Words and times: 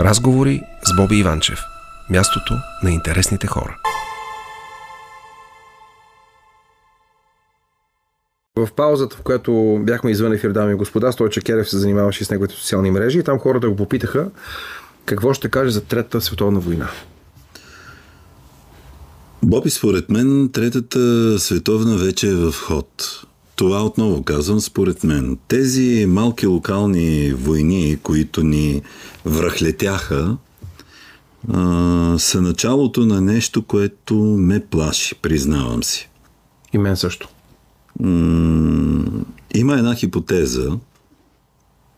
Разговори 0.00 0.62
с 0.84 0.96
Боби 0.96 1.16
Иванчев. 1.16 1.58
Мястото 2.10 2.54
на 2.82 2.90
интересните 2.90 3.46
хора. 3.46 3.76
В 8.56 8.68
паузата, 8.76 9.16
в 9.16 9.22
която 9.22 9.80
бяхме 9.82 10.10
извън 10.10 10.32
ефир, 10.32 10.50
дами 10.50 10.72
и 10.72 10.76
господа, 10.76 11.12
Стойча 11.12 11.40
Керев 11.40 11.70
се 11.70 11.78
занимаваше 11.78 12.24
с 12.24 12.30
неговите 12.30 12.54
социални 12.54 12.90
мрежи 12.90 13.18
и 13.18 13.22
там 13.22 13.38
хората 13.38 13.68
го 13.68 13.76
попитаха 13.76 14.30
какво 15.04 15.34
ще 15.34 15.48
каже 15.48 15.70
за 15.70 15.84
Третата 15.84 16.20
световна 16.20 16.60
война. 16.60 16.88
Боби, 19.42 19.70
според 19.70 20.10
мен, 20.10 20.50
Третата 20.52 21.34
световна 21.38 21.96
вече 21.96 22.28
е 22.28 22.34
в 22.34 22.52
ход. 22.52 23.20
Това 23.58 23.84
отново 23.84 24.22
казвам, 24.22 24.60
според 24.60 25.04
мен. 25.04 25.38
Тези 25.48 26.06
малки 26.08 26.46
локални 26.46 27.32
войни, 27.32 27.98
които 28.02 28.42
ни 28.42 28.82
връхлетяха, 29.24 30.36
а, 31.52 32.14
са 32.18 32.42
началото 32.42 33.06
на 33.06 33.20
нещо, 33.20 33.62
което 33.62 34.14
ме 34.14 34.60
плаши, 34.66 35.14
признавам 35.14 35.84
си. 35.84 36.08
И 36.72 36.78
мен 36.78 36.96
също. 36.96 37.28
М- 38.00 39.24
има 39.54 39.74
една 39.74 39.94
хипотеза 39.94 40.70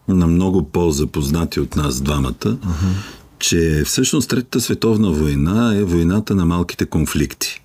на 0.09 0.27
много 0.27 0.63
по-запознати 0.63 1.61
от 1.61 1.77
нас 1.77 2.01
двамата, 2.01 2.33
uh-huh. 2.33 2.95
че 3.39 3.83
всъщност 3.87 4.31
Третата 4.31 4.61
световна 4.61 5.11
война 5.11 5.77
е 5.77 5.85
войната 5.85 6.35
на 6.35 6.47
малките 6.47 6.87
конфликти, 6.87 7.63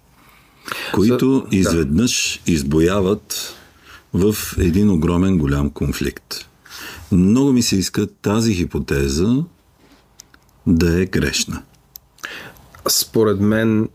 които 0.94 1.48
За... 1.52 1.58
изведнъж 1.58 2.42
избояват 2.48 3.56
в 4.16 4.36
един 4.60 4.90
огромен 4.90 5.38
голям 5.38 5.70
конфликт. 5.70 6.36
Много 7.12 7.52
ми 7.52 7.62
се 7.62 7.76
иска 7.76 8.08
тази 8.08 8.54
хипотеза 8.54 9.44
да 10.68 11.02
е 11.02 11.06
грешна. 11.06 11.62
Според 12.88 13.40
мен, 13.40 13.90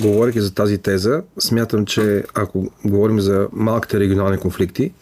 говоряки 0.00 0.40
за 0.40 0.54
тази 0.54 0.78
теза, 0.78 1.22
смятам, 1.38 1.86
че 1.86 2.24
ако 2.34 2.72
говорим 2.84 3.20
за 3.20 3.48
малките 3.52 4.00
регионални 4.00 4.38
конфликти, 4.38 4.92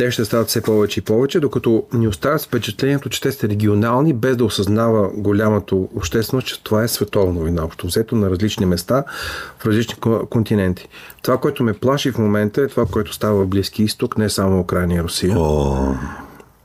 те 0.00 0.10
ще 0.10 0.24
стават 0.24 0.48
все 0.48 0.60
повече 0.60 1.00
и 1.00 1.02
повече, 1.02 1.40
докато 1.40 1.84
ни 1.92 2.08
оставят 2.08 2.42
впечатлението, 2.42 3.08
че 3.08 3.20
те 3.20 3.32
са 3.32 3.48
регионални, 3.48 4.12
без 4.12 4.36
да 4.36 4.44
осъзнава 4.44 5.10
голямото 5.14 5.88
общественост, 5.96 6.46
че 6.46 6.62
това 6.62 6.82
е 6.82 6.88
световна 6.88 7.40
война, 7.40 7.64
общо 7.64 7.86
взето 7.86 8.16
на 8.16 8.30
различни 8.30 8.66
места, 8.66 9.04
в 9.58 9.66
различни 9.66 9.94
континенти. 10.30 10.88
Това, 11.22 11.38
което 11.38 11.64
ме 11.64 11.72
плаши 11.72 12.12
в 12.12 12.18
момента 12.18 12.62
е 12.62 12.68
това, 12.68 12.86
което 12.86 13.12
става 13.12 13.44
в 13.44 13.46
Близки 13.46 13.82
изток, 13.82 14.18
не 14.18 14.30
само 14.30 14.60
Украина 14.60 14.94
и 14.94 15.02
Русия. 15.02 15.38
О. 15.38 15.94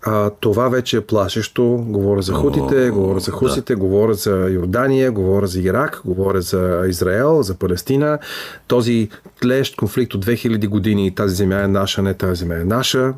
А, 0.08 0.30
това 0.30 0.70
вече 0.70 0.98
е 0.98 1.02
плашещо. 1.02 1.64
Говоря 1.88 2.22
за 2.22 2.34
хутите, 2.34 2.90
О, 2.90 2.94
говоря 2.94 3.20
за 3.20 3.32
хусите, 3.32 3.74
да. 3.74 3.80
говоря 3.80 4.14
за 4.14 4.48
Йордания, 4.50 5.12
говоря 5.12 5.48
за 5.48 5.62
Ирак, 5.62 6.02
говоря 6.06 6.42
за 6.42 6.84
Израел, 6.88 7.44
за 7.44 7.56
Палестина. 7.56 8.20
Този 8.68 9.10
тлещ 9.42 9.76
конфликт 9.76 10.14
от 10.14 10.26
2000 10.26 10.68
години, 10.68 11.16
тази 11.16 11.36
земя 11.36 11.62
е 11.62 11.68
наша, 11.68 12.02
не 12.02 12.14
тази 12.14 12.40
земя 12.40 12.56
е 12.56 12.64
наша, 12.64 13.14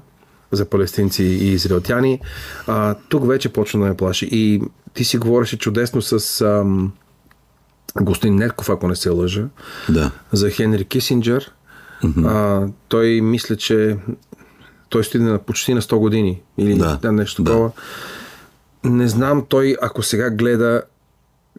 за 0.52 0.66
палестинци 0.66 1.24
и 1.24 1.52
израелтяни. 1.52 2.20
А, 2.68 2.96
тук 3.10 3.28
вече 3.28 3.50
почна 3.50 3.80
да 3.80 3.86
ме 3.86 3.98
плаши. 3.98 4.30
И 4.32 4.62
ти 4.94 5.04
си 5.04 5.18
говореше 5.18 5.58
чудесно 5.58 6.02
с 6.02 6.42
ам, 6.42 6.92
господин 8.02 8.36
Нетков, 8.36 8.70
ако 8.70 8.88
не 8.88 8.96
се 8.96 9.10
лъжа, 9.10 9.46
да. 9.90 10.12
за 10.32 10.50
Хенри 10.50 10.86
Кисинджер. 10.86 11.52
Mm-hmm. 12.04 12.28
А, 12.28 12.70
той 12.88 13.22
мисля, 13.22 13.56
че 13.56 13.98
той 14.90 15.04
стои 15.04 15.22
на 15.22 15.38
почти 15.38 15.74
на 15.74 15.82
100 15.82 15.98
години 15.98 16.42
или 16.58 16.76
да, 17.02 17.12
нещо 17.12 17.44
такова. 17.44 17.72
Да. 18.84 18.90
Не 18.90 19.08
знам 19.08 19.46
той, 19.50 19.76
ако 19.82 20.04
сега 20.04 20.30
гледа, 20.30 20.82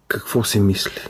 какво 0.08 0.44
си 0.44 0.60
мисли. 0.60 1.00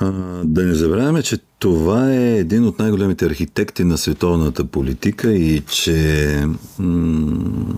А, 0.00 0.12
да 0.44 0.64
не 0.64 0.74
забравяме, 0.74 1.22
че 1.22 1.38
това 1.58 2.12
е 2.12 2.38
един 2.38 2.64
от 2.64 2.78
най-големите 2.78 3.26
архитекти 3.26 3.84
на 3.84 3.98
световната 3.98 4.64
политика 4.64 5.32
и 5.32 5.60
че 5.60 6.44
м- 6.78 7.74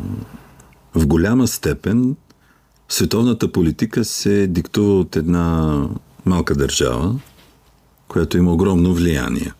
в 0.95 1.07
голяма 1.07 1.47
степен 1.47 2.17
световната 2.89 3.53
политика 3.53 4.05
се 4.05 4.47
диктува 4.47 5.01
от 5.01 5.17
една 5.17 5.83
малка 6.27 6.55
държава, 6.55 7.15
която 8.09 8.39
има 8.39 8.53
огромно 8.53 8.95
влияние. 8.95 9.53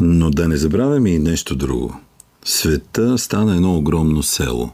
Но 0.00 0.30
да 0.30 0.48
не 0.48 0.56
забравяме 0.56 1.10
и 1.10 1.18
нещо 1.18 1.56
друго. 1.56 2.00
Света 2.44 3.18
стана 3.18 3.54
едно 3.54 3.76
огромно 3.76 4.22
село, 4.22 4.70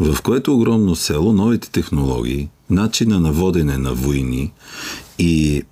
в 0.00 0.22
което 0.22 0.54
огромно 0.54 0.96
село 0.96 1.32
новите 1.32 1.70
технологии, 1.70 2.48
начина 2.70 3.20
на 3.20 3.32
водене 3.32 3.78
на 3.78 3.94
войни 3.94 4.52
и 5.18 5.62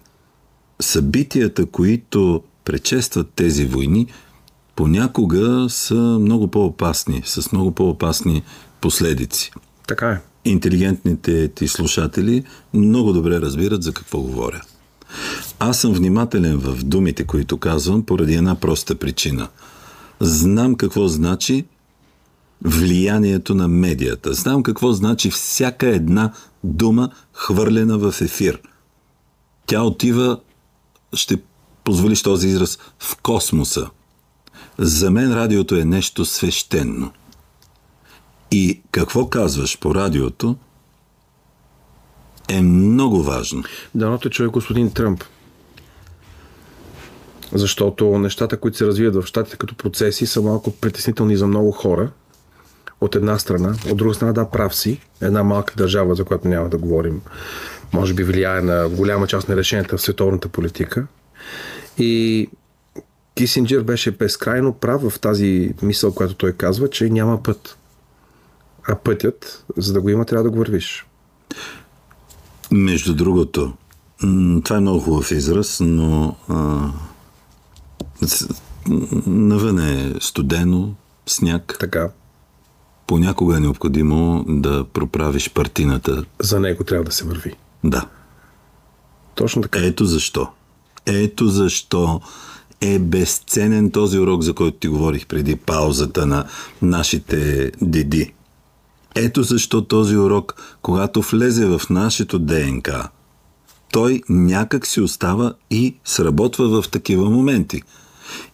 събитията, 0.81 1.67
които 1.67 2.43
предшестват 2.65 3.31
тези 3.37 3.67
войни, 3.67 4.07
понякога 4.77 5.67
са 5.69 5.95
много 5.95 6.49
по-опасни, 6.49 7.23
с 7.25 7.53
много 7.53 7.73
по-опасни 7.73 8.43
последици. 8.81 9.53
Така 9.87 10.11
е. 10.11 10.21
Интелигентните 10.45 11.49
ти 11.49 11.69
слушатели 11.69 12.45
много 12.75 13.13
добре 13.13 13.41
разбират 13.41 13.83
за 13.83 13.93
какво 13.93 14.21
говоря. 14.21 14.63
Аз 15.59 15.81
съм 15.81 15.93
внимателен 15.93 16.57
в 16.57 16.85
думите, 16.85 17.25
които 17.25 17.59
казвам, 17.59 18.03
поради 18.03 18.35
една 18.35 18.55
проста 18.55 18.95
причина. 18.95 19.49
Знам 20.21 20.75
какво 20.75 21.09
значи 21.09 21.65
влиянието 22.65 23.55
на 23.55 23.69
медията. 23.69 24.33
Знам 24.33 24.63
какво 24.63 24.93
значи 24.93 25.31
всяка 25.31 25.87
една 25.87 26.33
дума 26.65 27.11
хвърлена 27.33 27.99
в 27.99 28.15
ефир. 28.21 28.61
Тя 29.67 29.83
отива, 29.83 30.41
ще 31.13 31.39
позволиш 31.85 32.23
този 32.23 32.49
израз, 32.49 32.79
в 32.99 33.17
космоса. 33.23 33.91
За 34.79 35.11
мен 35.11 35.35
радиото 35.35 35.77
е 35.77 35.85
нещо 35.85 36.25
свещено. 36.25 37.11
И 38.51 38.83
какво 38.91 39.29
казваш 39.29 39.79
по 39.79 39.95
радиото, 39.95 40.57
е 42.49 42.63
много 42.63 43.23
важно. 43.23 43.63
Дано 43.95 44.19
те 44.19 44.31
чуе 44.31 44.47
господин 44.47 44.93
Тръмп. 44.93 45.25
Защото 47.53 48.19
нещата, 48.19 48.61
които 48.61 48.77
се 48.77 48.87
развиват 48.87 49.15
в 49.15 49.27
щатите 49.27 49.57
като 49.57 49.75
процеси, 49.75 50.27
са 50.27 50.43
малко 50.43 50.71
притеснителни 50.71 51.37
за 51.37 51.47
много 51.47 51.73
хора. 51.73 52.11
От 53.01 53.15
една 53.15 53.39
страна. 53.39 53.75
От 53.91 53.97
друга 53.97 54.15
страна, 54.15 54.33
да, 54.33 54.51
прав 54.51 54.75
си. 54.75 55.01
Една 55.21 55.43
малка 55.43 55.75
държава, 55.77 56.15
за 56.15 56.25
която 56.25 56.49
няма 56.49 56.69
да 56.69 56.79
говорим, 56.79 57.21
може 57.93 58.15
би 58.15 58.25
влияе 58.25 58.61
на 58.61 58.89
голяма 58.89 59.27
част 59.27 59.49
на 59.49 59.57
решенията 59.57 59.97
в 59.97 60.03
световната 60.03 60.49
политика. 60.49 61.07
И 61.99 62.49
Кисинджер 63.35 63.83
беше 63.83 64.11
безкрайно 64.11 64.73
прав 64.73 65.11
в 65.11 65.21
тази 65.21 65.75
мисъл, 65.83 66.15
която 66.15 66.35
той 66.35 66.53
казва, 66.53 66.91
че 66.91 67.11
няма 67.11 67.43
път. 67.43 67.79
А 68.89 68.95
пътят, 68.95 69.65
за 69.77 69.93
да 69.93 70.01
го 70.01 70.11
има, 70.11 70.25
трябва 70.25 70.45
да 70.45 70.51
го 70.51 70.59
вървиш. 70.59 71.07
Между 72.71 73.15
другото, 73.15 73.73
това 74.65 74.77
е 74.77 74.81
много 74.81 75.01
хубав 75.01 75.31
израз, 75.31 75.79
но 75.81 76.37
а, 76.49 76.91
навън 79.27 79.79
е 79.79 80.15
студено, 80.21 80.95
сняг. 81.27 81.77
Така. 81.81 82.11
Понякога 83.07 83.57
е 83.57 83.61
необходимо 83.61 84.45
да 84.49 84.85
проправиш 84.85 85.51
партината. 85.51 86.25
За 86.41 86.61
него 86.61 86.85
трябва 86.85 87.05
да 87.05 87.13
се 87.13 87.25
върви. 87.25 87.55
Да. 87.87 88.07
Точно 89.35 89.63
така. 89.63 89.79
Ето 89.79 90.05
защо. 90.05 90.49
Ето 91.07 91.49
защо 91.49 92.21
е 92.81 92.99
безценен 92.99 93.91
този 93.91 94.19
урок, 94.19 94.43
за 94.43 94.55
който 94.55 94.79
ти 94.79 94.89
говорих 94.89 95.27
преди 95.27 95.57
паузата 95.57 96.27
на 96.27 96.45
нашите 96.83 97.73
деди. 97.83 98.33
Ето 99.15 99.43
защо 99.43 99.85
този 99.85 100.17
урок, 100.17 100.79
когато 100.83 101.23
влезе 101.23 101.67
в 101.67 101.81
нашето 101.91 102.39
ДНК, 102.39 103.09
той 103.93 104.23
някак 104.29 104.87
си 104.87 105.01
остава 105.01 105.55
и 105.71 105.97
сработва 106.05 106.83
в 106.83 106.89
такива 106.89 107.31
моменти. 107.31 107.83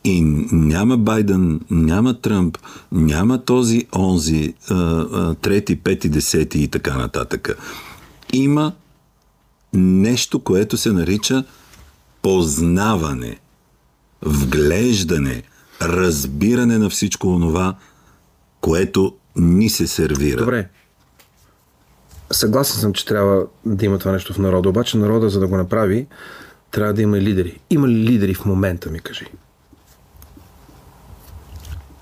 И 0.04 0.20
няма 0.52 0.96
Байден, 0.96 1.60
няма 1.70 2.20
Тръмп, 2.20 2.58
няма 2.92 3.44
този, 3.44 3.86
онзи, 3.96 4.54
трети, 5.40 5.76
пети, 5.76 6.08
десети 6.08 6.62
и 6.62 6.68
така 6.68 6.98
нататък. 6.98 7.58
Има 8.32 8.72
нещо, 9.72 10.40
което 10.40 10.76
се 10.76 10.92
нарича 10.92 11.44
познаване, 12.22 13.38
вглеждане, 14.22 15.42
разбиране 15.82 16.78
на 16.78 16.90
всичко 16.90 17.28
онова, 17.28 17.76
което 18.60 19.16
ни 19.36 19.68
се 19.68 19.86
сервира. 19.86 20.36
Добре. 20.36 20.68
Съгласен 22.30 22.80
съм, 22.80 22.92
че 22.92 23.06
трябва 23.06 23.46
да 23.66 23.84
има 23.84 23.98
това 23.98 24.12
нещо 24.12 24.34
в 24.34 24.38
народа, 24.38 24.68
обаче 24.68 24.98
народа, 24.98 25.28
за 25.28 25.40
да 25.40 25.46
го 25.46 25.56
направи, 25.56 26.06
трябва 26.70 26.94
да 26.94 27.02
има 27.02 27.16
лидери. 27.20 27.60
Има 27.70 27.88
ли 27.88 27.94
лидери 27.94 28.34
в 28.34 28.44
момента, 28.44 28.90
ми 28.90 29.00
кажи? 29.00 29.26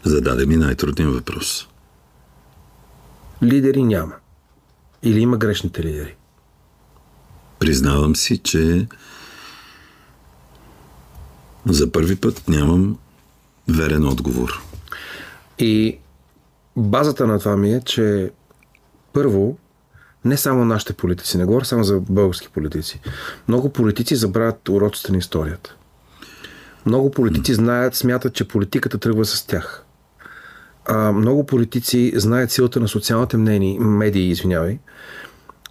Зададе 0.04 0.46
ми 0.46 0.56
най-труден 0.56 1.10
въпрос. 1.10 1.68
Лидери 3.42 3.82
няма. 3.82 4.12
Или 5.02 5.20
има 5.20 5.36
грешните 5.36 5.82
лидери? 5.82 6.16
Признавам 7.60 8.16
си, 8.16 8.38
че 8.38 8.86
за 11.66 11.92
първи 11.92 12.16
път 12.16 12.48
нямам 12.48 12.98
верен 13.68 14.06
отговор. 14.06 14.62
И 15.58 15.98
базата 16.76 17.26
на 17.26 17.38
това 17.38 17.56
ми 17.56 17.74
е, 17.74 17.80
че 17.80 18.30
първо, 19.12 19.56
не 20.24 20.36
само 20.36 20.64
нашите 20.64 20.92
политици, 20.92 21.38
не 21.38 21.44
говоря 21.44 21.64
само 21.64 21.84
за 21.84 22.00
български 22.00 22.48
политици. 22.48 23.00
Много 23.48 23.72
политици 23.72 24.16
забравят 24.16 24.68
уроците 24.68 25.12
на 25.12 25.18
историята. 25.18 25.76
Много 26.86 27.10
политици 27.10 27.54
знаят, 27.54 27.94
смятат, 27.94 28.34
че 28.34 28.48
политиката 28.48 28.98
тръгва 28.98 29.24
с 29.24 29.46
тях. 29.46 29.84
А, 30.84 31.12
много 31.12 31.46
политици 31.46 32.12
знаят 32.14 32.50
силата 32.50 32.80
на 32.80 32.88
социалните 32.88 33.36
мнения, 33.36 33.80
медии, 33.80 34.30
извинявай. 34.30 34.78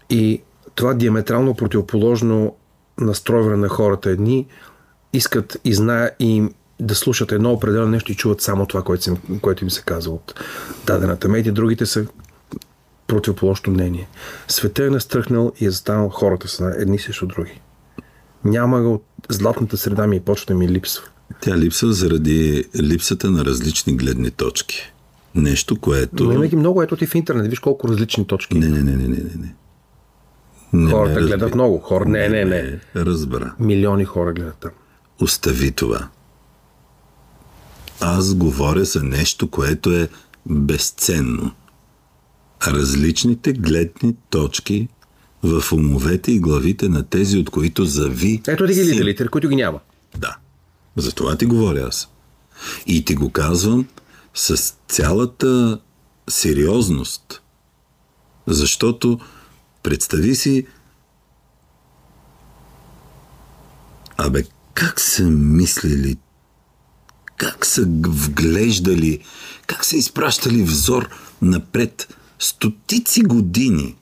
И 0.10 0.42
това 0.80 0.94
диаметрално 0.94 1.54
противоположно 1.54 2.56
настройване 3.00 3.56
на 3.56 3.70
хората. 3.70 4.10
Едни 4.10 4.48
искат 5.14 5.58
и 5.66 5.74
знаят 5.74 6.16
и 6.20 6.44
да 6.80 6.96
слушат 6.96 7.32
едно 7.32 7.52
определено 7.52 7.88
нещо 7.88 8.12
и 8.12 8.16
чуват 8.16 8.42
само 8.42 8.66
това, 8.66 8.82
което, 8.82 9.10
им, 9.10 9.40
което 9.40 9.64
им 9.64 9.70
се 9.70 9.82
казва 9.82 10.14
от 10.14 10.40
дадената 10.88 11.30
медия. 11.30 11.54
Другите 11.54 11.86
са 11.86 12.06
противоположно 13.08 13.74
мнение. 13.74 14.08
Светът 14.48 14.88
е 14.88 14.90
настръхнал 14.90 15.52
и 15.60 15.66
е 15.66 15.72
застанал 15.72 16.10
хората 16.10 16.48
са 16.48 16.74
едни 16.78 17.00
срещу 17.00 17.26
други. 17.28 17.62
Няма 18.44 18.82
го, 18.82 19.02
златната 19.30 19.78
среда 19.78 20.08
ми 20.08 20.16
и 20.16 20.20
почва 20.20 20.46
да 20.48 20.56
ми 20.56 20.70
липсва. 20.70 21.04
Тя 21.42 21.58
липсва 21.58 21.94
заради 21.94 22.64
липсата 22.82 23.32
на 23.32 23.46
различни 23.46 23.98
гледни 23.98 24.32
точки. 24.32 24.94
Нещо, 25.36 25.80
което... 25.80 26.24
Но 26.24 26.32
има 26.32 26.48
ги 26.48 26.56
много, 26.56 26.82
ето 26.82 26.96
ти 26.96 27.06
в 27.06 27.16
интернет, 27.16 27.48
виж 27.48 27.60
колко 27.60 27.88
различни 27.88 28.28
точки. 28.28 28.60
Не, 28.60 28.68
не, 28.68 28.84
не, 28.84 28.96
не, 28.96 29.08
не, 29.08 29.36
не. 29.36 29.56
Не 30.74 30.92
Хората 30.92 31.22
гледат 31.22 31.56
много. 31.56 31.80
Хора, 31.80 32.06
не, 32.06 32.30
не, 32.30 32.46
не. 32.46 32.62
не. 32.62 32.80
Разбра. 32.96 33.54
Милиони 33.60 34.06
хора 34.06 34.34
гледат 34.34 34.58
там. 34.60 34.72
Остави 35.22 35.72
това. 35.72 36.08
Аз 38.00 38.36
говоря 38.36 38.86
за 38.86 39.04
нещо, 39.04 39.50
което 39.50 39.92
е 39.92 40.10
безценно. 40.46 41.52
Различните 42.68 43.54
гледни 43.54 44.16
точки 44.30 44.88
в 45.44 45.74
умовете 45.74 46.32
и 46.32 46.40
главите 46.40 46.90
на 46.90 47.04
тези, 47.04 47.38
от 47.38 47.50
които 47.50 47.86
зави... 47.86 48.42
Ето 48.48 48.68
ти 48.68 48.74
ги 48.74 48.86
лидерите, 48.86 49.28
които 49.28 49.50
ги 49.50 49.56
няма. 49.56 49.80
Да. 50.18 50.38
За 50.96 51.12
това 51.12 51.36
ти 51.36 51.46
говоря 51.46 51.88
аз. 51.88 52.10
И 52.86 53.06
ти 53.06 53.16
го 53.16 53.30
казвам 53.30 53.88
с 54.34 54.74
цялата 54.88 55.80
сериозност. 56.30 57.42
Защото 58.48 59.20
представи 59.84 60.36
си 60.36 60.66
Абе, 64.22 64.44
как 64.74 65.00
са 65.00 65.24
мислили, 65.24 66.18
как 67.38 67.66
са 67.66 67.86
вглеждали, 68.08 69.20
как 69.68 69.86
са 69.86 69.98
изпращали 69.98 70.64
взор 70.64 71.10
напред 71.42 72.16
стотици 72.40 73.22
години. 73.22 73.96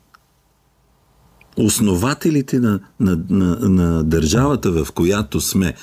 Основателите 1.57 2.59
на, 2.59 2.79
на, 2.99 3.19
на, 3.29 3.55
на 3.69 4.03
държавата, 4.03 4.71
в 4.71 4.91
която 4.91 5.41
сме. 5.41 5.73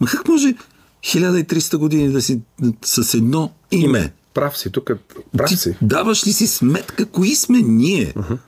Ма 0.00 0.06
как 0.06 0.28
може 0.28 0.54
1300 1.02 1.76
години 1.76 2.08
да 2.08 2.22
си 2.22 2.40
с 2.84 3.14
едно 3.14 3.52
име? 3.70 4.12
Прав 4.34 4.58
си, 4.58 4.70
тук 4.72 4.90
прав 5.36 5.50
си. 5.50 5.72
Ти 5.72 5.76
даваш 5.82 6.26
ли 6.26 6.32
си 6.32 6.46
сметка, 6.46 7.06
кои 7.06 7.34
сме 7.34 7.62
ние? 7.62 8.12
Uh-huh. 8.12 8.38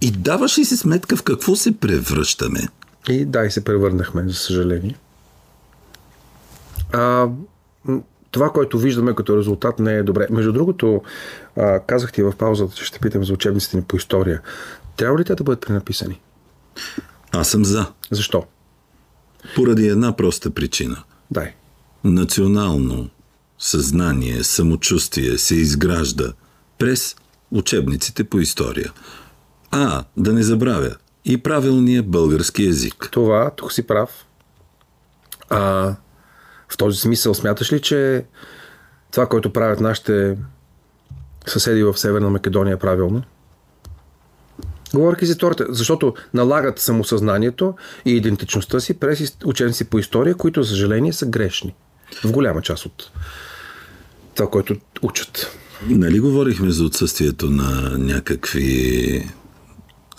И 0.00 0.10
даваш 0.10 0.58
ли 0.58 0.64
си 0.64 0.76
сметка 0.76 1.16
в 1.16 1.22
какво 1.22 1.56
се 1.56 1.78
превръщаме? 1.78 2.60
И 3.08 3.24
да, 3.24 3.44
и 3.44 3.50
се 3.50 3.64
превърнахме, 3.64 4.28
за 4.28 4.34
съжаление. 4.34 4.98
А, 6.92 7.28
това, 8.30 8.50
което 8.50 8.78
виждаме 8.78 9.14
като 9.14 9.36
резултат 9.36 9.78
не 9.78 9.94
е 9.94 10.02
добре. 10.02 10.26
Между 10.30 10.52
другото, 10.52 11.02
а, 11.56 11.80
казах 11.80 12.12
ти 12.12 12.22
в 12.22 12.32
паузата, 12.38 12.74
че 12.74 12.84
ще 12.84 12.98
питам 12.98 13.24
за 13.24 13.32
учебниците 13.32 13.76
ни 13.76 13.82
по 13.82 13.96
история. 13.96 14.40
Трябва 14.96 15.18
ли 15.18 15.24
те 15.24 15.34
да 15.34 15.44
бъдат 15.44 15.60
пренаписани? 15.60 16.20
Аз 17.32 17.48
съм 17.48 17.64
за. 17.64 17.86
Защо? 18.10 18.46
Поради 19.54 19.88
една 19.88 20.16
проста 20.16 20.50
причина. 20.50 21.02
Дай. 21.30 21.54
Национално 22.04 23.08
съзнание, 23.58 24.44
самочувствие 24.44 25.38
се 25.38 25.54
изгражда 25.54 26.32
през 26.78 27.16
учебниците 27.50 28.24
по 28.24 28.38
история. 28.38 28.92
А, 29.70 30.04
да 30.16 30.32
не 30.32 30.42
забравя, 30.42 30.96
и 31.24 31.38
правилния 31.38 32.02
български 32.02 32.64
язик. 32.64 33.08
Това, 33.10 33.50
тук 33.56 33.72
си 33.72 33.86
прав. 33.86 34.26
А, 35.50 35.94
в 36.68 36.76
този 36.76 36.98
смисъл 37.00 37.34
смяташ 37.34 37.72
ли, 37.72 37.80
че 37.80 38.24
това, 39.10 39.26
което 39.26 39.52
правят 39.52 39.80
нашите 39.80 40.36
съседи 41.46 41.82
в 41.82 41.98
Северна 41.98 42.30
Македония 42.30 42.74
е 42.74 42.78
правилно? 42.78 43.22
Говоряки 44.94 45.26
за 45.26 45.32
историята, 45.32 45.66
защото 45.68 46.14
налагат 46.34 46.78
самосъзнанието 46.78 47.74
и 48.04 48.16
идентичността 48.16 48.80
си 48.80 48.94
през 48.94 49.36
ученици 49.44 49.84
по 49.84 49.98
история, 49.98 50.34
които, 50.34 50.62
за 50.62 50.68
съжаление, 50.68 51.12
са 51.12 51.26
грешни. 51.26 51.74
В 52.24 52.32
голяма 52.32 52.62
част 52.62 52.86
от 52.86 53.10
това, 54.34 54.50
което 54.50 54.76
учат. 55.02 55.58
Нали 55.88 56.20
говорихме 56.20 56.70
за 56.70 56.84
отсъствието 56.84 57.50
на 57.50 57.98
някакви 57.98 59.30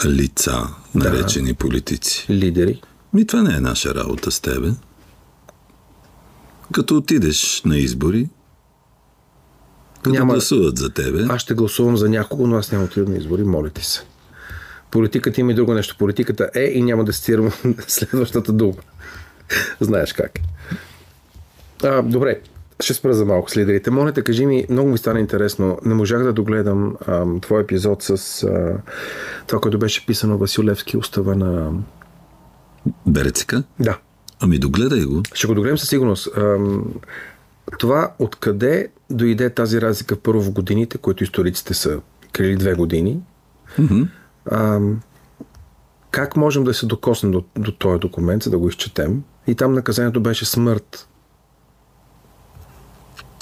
лица, 0.06 0.68
наречени 0.96 1.48
да. 1.48 1.56
политици? 1.56 2.26
Лидери. 2.30 2.82
Ми 3.14 3.28
това 3.28 3.42
не 3.44 3.56
е 3.56 3.60
наша 3.60 3.96
работа 3.96 4.32
с 4.32 4.40
тебе. 4.40 4.72
Като 6.74 6.98
отидеш 6.98 7.62
на 7.66 7.78
избори, 7.78 8.30
като 9.96 10.10
няма... 10.10 10.34
гласуват 10.34 10.78
за 10.78 10.90
тебе. 10.90 11.26
Аз 11.30 11.42
ще 11.42 11.54
гласувам 11.54 11.98
за 11.98 12.10
някого, 12.10 12.48
но 12.48 12.56
аз 12.56 12.72
няма 12.72 12.84
отида 12.84 13.12
на 13.12 13.18
избори, 13.18 13.44
моля 13.44 13.70
ти 13.70 13.86
се. 13.86 14.02
Политиката 14.92 15.42
има 15.42 15.52
и 15.52 15.56
друго 15.56 15.74
нещо. 15.74 15.96
Политиката 15.98 16.50
е 16.56 16.64
и 16.64 16.82
няма 16.82 17.04
да 17.04 17.14
стирам 17.14 17.52
следващата 17.88 18.54
дума. 18.54 18.74
Знаеш 19.80 20.14
как. 20.14 20.40
А, 21.84 22.02
добре, 22.02 22.42
ще 22.80 22.94
спра 22.94 23.14
за 23.14 23.26
малко 23.26 23.52
с 23.52 23.58
лидерите. 23.58 23.92
Моля 23.92 24.12
те, 24.12 24.22
кажи 24.22 24.46
ми, 24.46 24.66
много 24.70 24.90
ми 24.90 24.98
стана 24.98 25.20
интересно. 25.20 25.80
Не 25.86 25.94
можах 25.94 26.24
да 26.24 26.34
догледам 26.34 26.96
а, 27.08 27.40
твой 27.42 27.62
епизод 27.62 28.04
с 28.04 28.44
а, 28.44 28.78
това, 29.48 29.62
което 29.62 29.80
беше 29.80 30.06
писано 30.06 30.38
Васил 30.38 30.64
Левски, 30.64 30.98
устава 30.98 31.36
на... 31.36 31.72
Берецика? 33.08 33.64
Да. 33.80 33.98
Ами 34.40 34.60
догледай 34.60 35.06
го. 35.06 35.24
Ще 35.34 35.48
го 35.48 35.56
догледам 35.56 35.78
със 35.78 35.90
сигурност. 35.90 36.30
Това 37.80 38.14
откъде 38.20 38.88
дойде 39.10 39.50
тази 39.50 39.82
разлика 39.82 40.16
първо 40.16 40.42
в 40.42 40.52
годините, 40.52 40.98
които 40.98 41.24
историците 41.24 41.74
са 41.74 42.00
крили 42.32 42.56
две 42.56 42.74
години. 42.74 43.20
Mm-hmm. 43.80 44.96
Как 46.12 46.38
можем 46.38 46.64
да 46.64 46.74
се 46.74 46.86
докоснем 46.86 47.32
до, 47.32 47.44
до 47.56 47.72
този 47.72 48.00
документ, 48.00 48.44
за 48.44 48.50
да 48.50 48.58
го 48.58 48.70
изчетем? 48.70 49.24
И 49.48 49.56
там 49.56 49.74
наказанието 49.74 50.22
беше 50.22 50.46
смърт. 50.46 51.09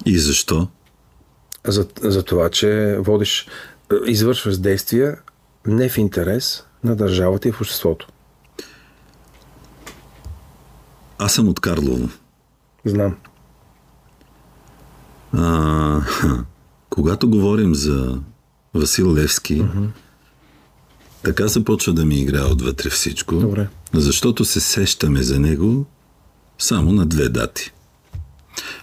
И 0.06 0.20
защо? 0.20 0.68
За, 1.68 1.88
за 2.02 2.24
това, 2.24 2.50
че 2.50 2.98
водиш, 3.00 3.48
извършваш 4.06 4.58
действия 4.58 5.18
не 5.66 5.90
в 5.90 5.98
интерес 5.98 6.64
на 6.84 6.96
държавата 6.96 7.50
и 7.50 7.52
в 7.52 7.62
обществото. 7.62 8.08
Аз 11.18 11.34
съм 11.34 11.48
от 11.48 11.60
Карлово. 11.60 12.10
Знам. 12.86 13.18
А, 15.34 16.02
когато 16.90 17.30
говорим 17.30 17.76
за 17.76 18.20
Васил 18.74 19.14
Левски, 19.14 19.62
uh-huh. 19.62 19.88
така 21.24 21.48
започва 21.48 21.94
да 21.94 22.06
ми 22.06 22.16
играе 22.16 22.44
отвътре 22.44 22.90
всичко. 22.90 23.36
Добре. 23.36 23.68
Защото 23.94 24.46
се 24.46 24.60
сещаме 24.60 25.24
за 25.24 25.40
него 25.40 25.86
само 26.60 26.92
на 26.92 27.06
две 27.06 27.30
дати. 27.30 27.72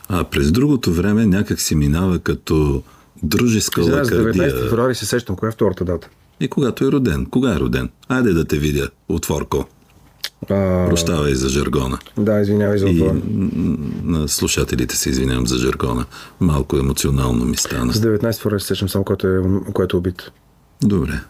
А 0.08 0.24
през 0.24 0.52
другото 0.52 0.92
време 0.92 1.26
някак 1.26 1.60
си 1.60 1.74
минава 1.74 2.18
като 2.18 2.82
дружеска 3.22 3.80
Извинай, 3.80 4.00
лакардия. 4.00 4.50
19 4.50 4.62
февруари 4.62 4.94
се 4.94 5.06
сещам. 5.06 5.36
Коя 5.36 5.48
е 5.48 5.52
втората 5.52 5.84
дата? 5.84 6.08
И 6.40 6.48
когато 6.48 6.84
е 6.84 6.92
роден. 6.92 7.26
Кога 7.26 7.54
е 7.54 7.60
роден? 7.60 7.90
Айде 8.08 8.32
да 8.32 8.44
те 8.44 8.58
видя, 8.58 8.88
отворко. 9.08 9.66
А... 10.50 10.86
Прощавай 10.88 11.34
за 11.34 11.48
жаргона. 11.48 11.98
Да, 12.18 12.40
извинявай 12.40 12.78
за 12.78 12.86
това. 12.86 13.12
На 14.02 14.28
слушателите 14.28 14.96
се 14.96 15.10
извинявам 15.10 15.46
за 15.46 15.56
жаргона. 15.56 16.04
Малко 16.40 16.76
емоционално 16.76 17.44
ми 17.44 17.56
стана. 17.56 17.92
С 17.92 18.00
19 18.00 18.38
февруари 18.38 18.60
се 18.60 18.66
сещам 18.66 18.88
само, 18.88 19.04
което 19.04 19.28
е, 19.28 19.40
което 19.72 19.96
е 19.96 19.98
убит. 19.98 20.30
Добре. 20.82 21.20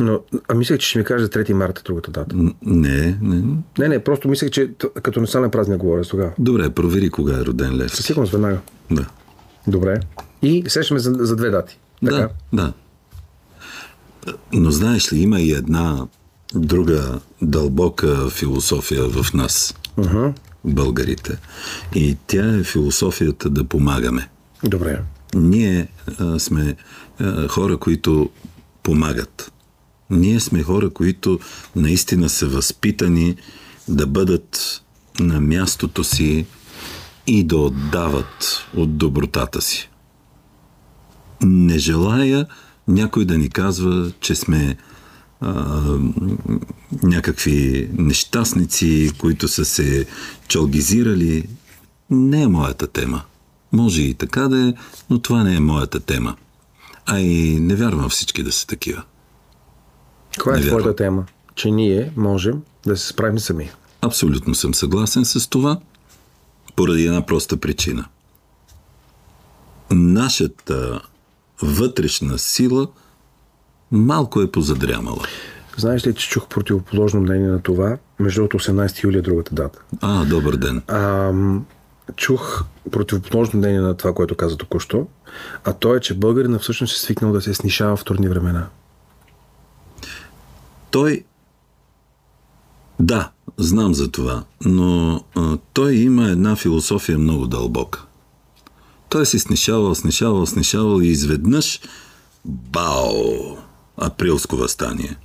Но, 0.00 0.20
а 0.48 0.54
мислех, 0.54 0.78
че 0.78 0.88
ще 0.88 0.98
ми 0.98 1.04
кажа 1.04 1.24
за 1.24 1.30
3 1.30 1.52
марта 1.52 1.82
другата 1.84 2.10
дата. 2.10 2.36
Не, 2.62 3.18
не. 3.20 3.42
Не, 3.78 3.88
не, 3.88 4.04
просто 4.04 4.28
мислех, 4.28 4.50
че 4.50 4.70
като 5.02 5.20
национален 5.20 5.50
празник 5.50 5.78
говоря 5.78 6.04
с 6.04 6.08
тогава. 6.08 6.32
Добре, 6.38 6.70
провери 6.70 7.10
кога 7.10 7.34
е 7.34 7.44
роден 7.44 7.76
Лев. 7.76 7.96
Със 7.96 8.06
сигурност 8.06 8.32
веднага. 8.32 8.58
Да. 8.90 9.06
Добре. 9.66 10.00
И 10.42 10.64
сещаме 10.68 11.00
за, 11.00 11.12
за 11.18 11.36
две 11.36 11.50
дати. 11.50 11.78
Така? 12.04 12.16
Да, 12.16 12.28
да. 12.52 12.72
Но 14.52 14.70
знаеш 14.70 15.12
ли, 15.12 15.18
има 15.18 15.40
и 15.40 15.52
една 15.52 16.06
друга 16.54 17.20
дълбока 17.42 18.30
философия 18.30 19.08
в 19.08 19.34
нас, 19.34 19.74
uh-huh. 19.98 20.32
българите. 20.64 21.38
И 21.94 22.16
тя 22.26 22.56
е 22.56 22.62
философията 22.62 23.50
да 23.50 23.64
помагаме. 23.64 24.28
Добре. 24.64 25.02
Ние 25.34 25.88
а, 26.18 26.38
сме 26.38 26.76
а, 27.20 27.48
хора, 27.48 27.76
които 27.76 28.30
помагат. 28.82 29.52
Ние 30.12 30.40
сме 30.40 30.62
хора, 30.62 30.90
които 30.90 31.38
наистина 31.76 32.28
са 32.28 32.48
възпитани 32.48 33.36
да 33.88 34.06
бъдат 34.06 34.82
на 35.20 35.40
мястото 35.40 36.04
си 36.04 36.46
и 37.26 37.44
да 37.44 37.56
отдават 37.56 38.66
от 38.76 38.96
добротата 38.96 39.62
си. 39.62 39.90
Не 41.42 41.78
желая 41.78 42.46
някой 42.88 43.24
да 43.24 43.38
ни 43.38 43.50
казва, 43.50 44.12
че 44.20 44.34
сме 44.34 44.76
а, 45.40 45.82
някакви 47.02 47.88
нещастници, 47.98 49.12
които 49.18 49.48
са 49.48 49.64
се 49.64 50.06
чалгизирали. 50.48 51.48
Не 52.10 52.42
е 52.42 52.48
моята 52.48 52.86
тема. 52.86 53.22
Може 53.72 54.02
и 54.02 54.14
така 54.14 54.48
да 54.48 54.68
е, 54.68 54.74
но 55.10 55.18
това 55.18 55.44
не 55.44 55.54
е 55.54 55.60
моята 55.60 56.00
тема. 56.00 56.36
А 57.06 57.20
и 57.20 57.60
не 57.60 57.74
вярвам 57.74 58.08
всички 58.08 58.42
да 58.42 58.52
са 58.52 58.66
такива. 58.66 59.02
Каква 60.32 60.58
е 60.58 60.60
твоята 60.60 60.96
тема? 60.96 61.24
Че 61.54 61.70
ние 61.70 62.12
можем 62.16 62.62
да 62.86 62.96
се 62.96 63.06
справим 63.06 63.38
сами. 63.38 63.70
Абсолютно 64.00 64.54
съм 64.54 64.74
съгласен 64.74 65.24
с 65.24 65.48
това, 65.48 65.78
поради 66.76 67.06
една 67.06 67.26
проста 67.26 67.56
причина. 67.56 68.04
Нашата 69.90 71.00
вътрешна 71.62 72.38
сила 72.38 72.86
малко 73.92 74.40
е 74.40 74.50
позадрямала. 74.50 75.22
Знаеш 75.76 76.06
ли, 76.06 76.14
че 76.14 76.28
чух 76.28 76.48
противоположно 76.48 77.20
мнение 77.20 77.48
на 77.48 77.62
това? 77.62 77.98
Между 78.20 78.40
другото 78.40 78.58
18 78.58 79.04
юли 79.04 79.18
е 79.18 79.22
другата 79.22 79.54
дата. 79.54 79.78
А, 80.00 80.24
добър 80.24 80.56
ден. 80.56 80.82
А, 80.88 81.32
чух 82.16 82.64
противоположно 82.90 83.58
мнение 83.58 83.80
на 83.80 83.96
това, 83.96 84.14
което 84.14 84.34
каза 84.34 84.56
току-що, 84.56 85.06
а 85.64 85.72
то 85.72 85.94
е, 85.94 86.00
че 86.00 86.14
българина 86.14 86.58
всъщност 86.58 86.96
е 86.96 87.00
свикнал 87.00 87.32
да 87.32 87.40
се 87.40 87.54
снишава 87.54 87.96
в 87.96 88.04
трудни 88.04 88.28
времена. 88.28 88.66
Той 90.92 91.24
да, 93.00 93.30
знам 93.58 93.94
за 93.94 94.10
това, 94.10 94.44
но 94.64 95.20
а, 95.36 95.58
той 95.72 95.94
има 95.94 96.28
една 96.28 96.56
философия 96.56 97.18
много 97.18 97.46
дълбока. 97.46 98.04
Той 99.08 99.26
си 99.26 99.38
снишавал, 99.38 99.94
снишавал, 99.94 100.46
снишавал 100.46 101.00
и 101.00 101.06
изведнъж 101.06 101.80
бао! 102.44 103.56
Априлско 103.96 104.56
възстание. 104.56 105.16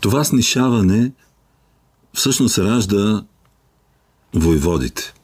Това 0.00 0.24
снишаване 0.24 1.12
всъщност 2.14 2.58
ражда 2.58 3.24
войводите. 4.34 5.14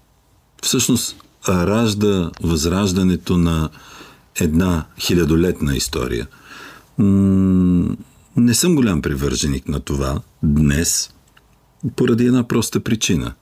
Всъщност 0.62 1.16
ражда 1.48 2.30
възраждането 2.42 3.36
на 3.36 3.70
една 4.40 4.86
хилядолетна 4.98 5.76
история. 5.76 6.26
Не 8.36 8.54
съм 8.54 8.74
голям 8.74 9.02
привърженик 9.02 9.68
на 9.68 9.80
това 9.80 10.20
днес, 10.42 11.10
поради 11.96 12.24
една 12.26 12.48
проста 12.48 12.80
причина. 12.80 13.34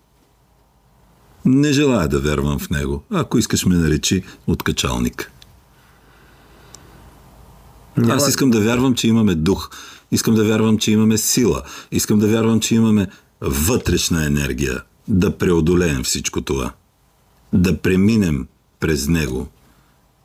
Не 1.45 1.73
желая 1.73 2.09
да 2.09 2.21
вярвам 2.21 2.59
в 2.59 2.71
него. 2.71 3.05
Ако 3.11 3.39
искаш 3.39 3.67
ме 3.67 3.75
наречи 3.75 4.23
откачалник. 4.47 5.33
Няма... 7.97 8.15
Аз 8.15 8.29
искам 8.29 8.51
да 8.51 8.61
вярвам, 8.61 8.95
че 8.95 9.09
имаме 9.09 9.35
дух. 9.35 9.71
Искам 10.11 10.35
да 10.35 10.45
вярвам, 10.45 10.79
че 10.79 10.93
имаме 10.93 11.19
сила. 11.19 11.63
Искам 11.91 12.19
да 12.19 12.29
вярвам, 12.29 12.61
че 12.61 12.75
имаме 12.75 13.07
вътрешна 13.41 14.27
енергия 14.27 14.83
да 15.09 15.39
преодолеем 15.39 16.03
всичко 16.05 16.41
това. 16.41 16.73
Да 17.53 17.79
преминем 17.79 18.47
през 18.81 19.09
него, 19.09 19.49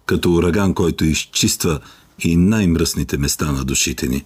като 0.06 0.34
ураган, 0.34 0.74
който 0.74 1.06
изчиства 1.06 1.80
и 2.20 2.36
най-мръсните 2.38 3.18
места 3.18 3.52
на 3.52 3.64
душите 3.64 4.08
ни. 4.08 4.26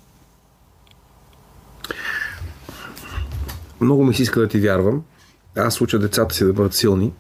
Много 3.82 4.06
ми 4.06 4.14
се 4.14 4.24
иска 4.24 4.40
да 4.40 4.48
ти 4.48 4.60
вярвам. 4.60 5.02
Аз 5.56 5.82
уча 5.82 6.00
децата 6.00 6.36
си 6.36 6.46
да 6.46 6.54
бъдат 6.54 6.74
силни. 6.74 7.12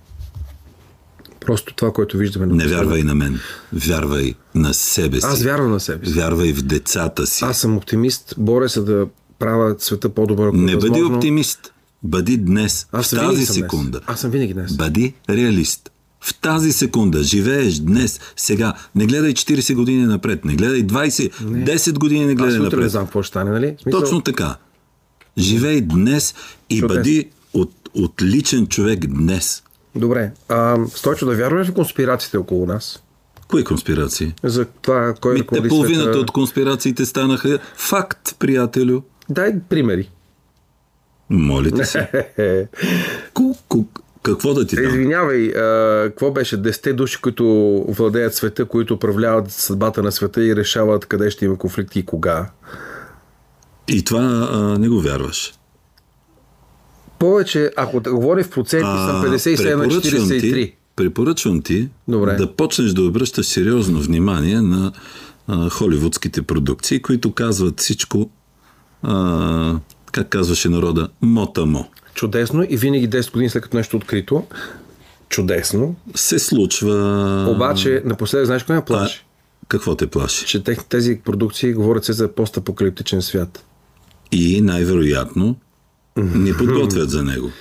Просто 1.40 1.74
това, 1.76 1.94
което 1.94 2.18
виждаме. 2.18 2.46
Не 2.46 2.68
вярвай 2.68 3.04
на 3.04 3.16
мен. 3.16 3.40
Вярвай 3.74 4.34
на 4.56 4.74
себе 4.74 5.22
си. 5.22 5.28
Аз 5.30 5.44
вярвам 5.44 5.72
на 5.72 5.80
себе 5.80 6.06
си. 6.06 6.14
Вярвай 6.14 6.54
в 6.54 6.62
децата 6.62 7.28
си. 7.28 7.46
Аз 7.46 7.60
съм 7.60 7.78
оптимист. 7.78 8.36
Боря 8.38 8.70
се 8.70 8.82
да 8.82 9.08
правя 9.40 9.76
света 9.80 10.10
по-добър. 10.10 10.52
Не 10.54 10.76
възможно. 10.76 10.90
бъди 10.90 11.16
оптимист. 11.16 11.74
Бъди 12.04 12.38
днес, 12.38 12.88
Аз 12.92 13.14
в 13.14 13.20
тази 13.20 13.46
секунда. 13.46 14.00
Днес. 14.00 14.04
Аз 14.08 14.20
съм 14.20 14.32
винаги 14.32 14.54
днес. 14.54 14.76
Бъди 14.76 15.14
реалист. 15.30 15.92
В 16.20 16.40
тази 16.42 16.72
секунда 16.72 17.24
живееш 17.24 17.80
днес, 17.80 18.20
сега. 18.36 18.74
Не 18.96 19.06
гледай 19.06 19.34
40 19.34 19.76
години 19.76 20.06
напред, 20.06 20.46
не 20.46 20.56
гледай 20.56 20.88
20, 20.88 21.42
не. 21.46 21.66
10 21.66 21.98
години 22.00 22.26
не 22.26 22.36
гледай 22.36 22.58
Аз 22.58 22.64
напред. 22.64 22.80
Аз 22.80 22.84
не 22.84 22.90
знам 22.90 23.06
какво 23.06 23.24
ще 23.24 23.28
стане, 23.28 23.52
нали? 23.52 23.76
Смисъл... 23.82 24.02
Точно 24.02 24.22
така. 24.22 24.56
Живей 25.38 25.82
днес 25.82 26.36
и 26.70 26.79
Чудес. 26.79 26.98
бъди 26.98 27.29
от, 27.53 27.72
отличен 27.94 28.67
човек 28.67 29.00
днес. 29.00 29.63
Добре. 29.96 30.32
А, 30.50 30.77
Стойчо, 30.96 31.25
да 31.25 31.36
вярваме 31.36 31.65
в 31.65 31.74
конспирациите 31.74 32.38
около 32.38 32.65
нас? 32.65 33.03
Кои 33.48 33.63
конспирации? 33.63 34.34
За 34.44 34.65
това, 34.65 35.13
кой 35.22 35.34
Ми, 35.34 35.41
те 35.53 35.67
половината 35.67 36.03
света... 36.03 36.20
от 36.20 36.32
конспирациите 36.32 37.06
станаха 37.06 37.60
факт, 37.75 38.36
приятелю. 38.39 39.01
Дай 39.29 39.53
примери. 39.70 40.10
Молите 41.29 41.86
се. 41.86 42.10
Какво 44.24 44.53
да 44.53 44.67
ти 44.67 44.75
дам? 44.75 44.86
Извинявай, 44.86 45.48
а, 45.48 46.03
какво 46.03 46.32
беше 46.32 46.58
10 46.62 46.94
души, 46.94 47.22
които 47.22 47.46
владеят 47.88 48.36
света, 48.36 48.65
които 48.65 48.94
управляват 48.94 49.51
съдбата 49.51 50.03
на 50.03 50.12
света 50.12 50.44
и 50.44 50.56
решават 50.56 51.06
къде 51.06 51.32
ще 51.32 51.46
има 51.46 51.58
конфликти 51.58 52.00
и 52.00 52.06
кога? 52.06 52.50
И 53.88 54.03
това 54.03 54.50
а, 54.51 54.79
не 54.79 54.89
го 54.89 55.01
вярваш. 55.01 55.53
Повече, 57.20 57.72
ако 57.77 58.00
да 58.00 58.12
говорим 58.12 58.44
в 58.44 58.50
проценти, 58.50 58.86
съм 58.86 59.24
57 59.25 59.75
на 59.75 59.86
43. 59.86 60.41
Ти, 60.41 60.74
препоръчвам 60.96 61.62
ти 61.62 61.89
Добре. 62.08 62.36
да 62.36 62.56
почнеш 62.56 62.91
да 62.91 63.03
обръщаш 63.03 63.46
сериозно 63.46 64.00
внимание 64.00 64.62
на 64.62 64.91
а, 65.48 65.70
холивудските 65.70 66.41
продукции, 66.41 67.01
които 67.01 67.32
казват 67.32 67.79
всичко, 67.79 68.29
а, 69.03 69.79
как 70.12 70.29
казваше 70.29 70.70
народа, 70.70 71.10
мотамо. 71.22 71.86
Чудесно 72.13 72.65
и 72.70 72.77
винаги 72.77 73.10
10 73.10 73.32
години 73.32 73.50
след 73.50 73.63
като 73.63 73.77
нещо 73.77 73.98
е 73.98 74.00
открито, 74.00 74.44
чудесно. 75.29 75.96
Се 76.15 76.39
случва. 76.39 77.48
Обаче, 77.50 78.01
напоследък, 78.06 78.46
знаеш 78.46 78.63
кое 78.63 78.75
ме 78.75 78.86
плаши? 78.86 79.25
А, 79.25 79.67
какво 79.67 79.96
те 79.96 80.08
плаши? 80.08 80.46
Че 80.46 80.63
тези 80.89 81.20
продукции 81.25 81.74
говорят 81.74 82.06
се 82.06 82.13
за 82.13 82.27
постапокалиптичен 82.27 83.22
свят 83.22 83.63
и 84.31 84.62
най-вероятно 84.62 85.55
ни 86.17 86.53
подготвят 86.53 87.10
за 87.10 87.24
него. 87.24 87.51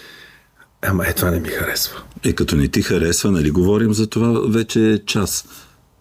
Ама 0.83 1.07
е, 1.07 1.13
това 1.13 1.31
не 1.31 1.41
ми 1.41 1.49
харесва. 1.49 2.03
Е, 2.25 2.33
като 2.33 2.57
не 2.57 2.69
ти 2.69 2.83
харесва, 2.83 3.31
нали 3.31 3.51
говорим 3.51 3.95
за 3.95 4.07
това 4.07 4.41
вече 4.49 4.93
е 4.93 4.99
час. 4.99 5.45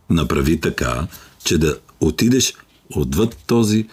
Направи 0.10 0.62
така, 0.62 1.08
че 1.44 1.58
да 1.58 1.78
отидеш 2.02 2.54
отвъд 2.96 3.38
този 3.48 3.88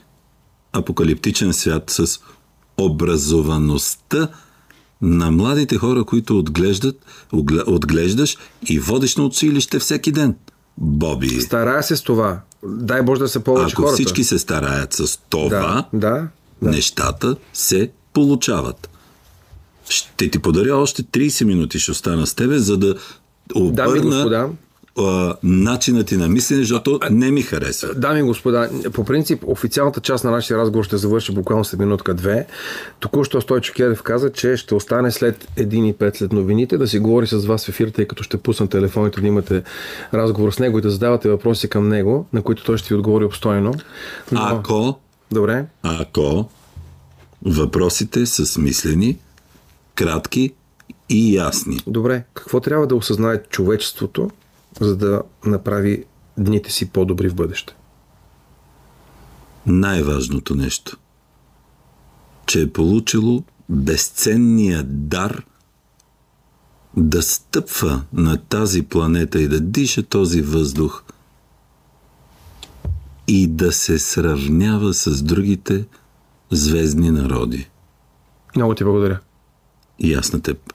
апокалиптичен 0.72 1.52
свят 1.52 1.90
с 1.90 2.20
образоваността 2.78 4.28
на 5.02 5.30
младите 5.30 5.76
хора, 5.76 6.04
които 6.04 6.38
отглеждат, 6.38 6.96
отглеждаш 7.66 8.36
и 8.68 8.78
водиш 8.78 9.16
на 9.16 9.24
училище 9.24 9.78
всеки 9.78 10.12
ден. 10.12 10.34
Боби. 10.78 11.40
Старая 11.40 11.82
се 11.82 11.96
с 11.96 12.02
това. 12.02 12.40
Дай 12.64 13.02
Боже 13.02 13.18
да 13.18 13.28
се 13.28 13.44
повече 13.44 13.72
Ако 13.72 13.82
хората. 13.82 13.94
всички 13.94 14.24
се 14.24 14.38
стараят 14.38 14.92
с 14.92 15.18
това, 15.30 15.88
да, 15.92 15.98
да 15.98 16.28
да. 16.62 16.70
нещата 16.70 17.36
се 17.52 17.90
получават. 18.12 18.88
Ще 19.88 20.30
ти 20.30 20.38
подаря 20.38 20.76
още 20.76 21.02
30 21.02 21.44
минути, 21.44 21.78
ще 21.78 21.90
остана 21.90 22.26
с 22.26 22.34
тебе, 22.34 22.58
за 22.58 22.76
да 22.76 22.94
обърна 23.54 24.24
да, 24.28 24.48
начинът 25.42 26.06
ти 26.06 26.16
на 26.16 26.28
мислене, 26.28 26.60
защото 26.60 26.98
а, 27.02 27.10
не 27.10 27.30
ми 27.30 27.42
харесва. 27.42 27.94
Дами 27.94 28.20
и 28.20 28.22
господа, 28.22 28.70
по 28.92 29.04
принцип 29.04 29.44
официалната 29.46 30.00
част 30.00 30.24
на 30.24 30.30
нашия 30.30 30.58
разговор 30.58 30.84
ще 30.84 30.96
завърши 30.96 31.32
буквално 31.32 31.64
след 31.64 31.80
минутка-две. 31.80 32.46
Току-що 33.00 33.40
Стойчо 33.40 33.72
Кедев 33.76 34.02
каза, 34.02 34.32
че 34.32 34.56
ще 34.56 34.74
остане 34.74 35.10
след 35.10 35.48
1 35.56 35.74
и 35.74 35.94
5 35.94 36.16
след 36.16 36.32
новините 36.32 36.78
да 36.78 36.88
си 36.88 36.98
говори 36.98 37.26
с 37.26 37.46
вас 37.46 37.64
в 37.64 37.68
ефир, 37.68 37.88
тъй 37.88 38.06
като 38.06 38.22
ще 38.22 38.36
пусна 38.36 38.68
телефоните 38.68 39.20
да 39.20 39.26
имате 39.26 39.62
разговор 40.14 40.52
с 40.52 40.58
него 40.58 40.78
и 40.78 40.82
да 40.82 40.90
задавате 40.90 41.28
въпроси 41.28 41.68
към 41.68 41.88
него, 41.88 42.26
на 42.32 42.42
които 42.42 42.64
той 42.64 42.78
ще 42.78 42.88
ви 42.88 42.94
отговори 42.94 43.24
обстойно. 43.24 43.74
Но... 44.32 44.40
Ако 44.42 44.98
Добре. 45.32 45.66
Ако 45.82 46.48
въпросите 47.42 48.26
са 48.26 48.46
смислени, 48.46 49.18
кратки 49.94 50.52
и 51.08 51.36
ясни. 51.36 51.78
Добре. 51.86 52.24
Какво 52.34 52.60
трябва 52.60 52.86
да 52.86 52.96
осъзнае 52.96 53.42
човечеството, 53.42 54.30
за 54.80 54.96
да 54.96 55.22
направи 55.44 56.04
дните 56.38 56.72
си 56.72 56.90
по-добри 56.90 57.28
в 57.28 57.34
бъдеще? 57.34 57.74
най-важното 59.66 60.54
нещо, 60.54 60.96
че 62.46 62.62
е 62.62 62.72
получило 62.72 63.42
безценния 63.68 64.82
дар 64.84 65.44
да 66.96 67.22
стъпва 67.22 68.02
на 68.12 68.36
тази 68.36 68.82
планета 68.82 69.40
и 69.40 69.48
да 69.48 69.60
диша 69.60 70.02
този 70.02 70.42
въздух 70.42 71.02
и 73.34 73.46
да 73.46 73.72
се 73.72 73.98
сравнява 73.98 74.94
с 74.94 75.22
другите 75.22 75.84
звездни 76.50 77.10
народи. 77.10 77.68
Много 78.56 78.74
ти 78.74 78.84
благодаря. 78.84 79.20
И 79.98 80.14
аз 80.14 80.32
на 80.32 80.42
теб. 80.42 80.72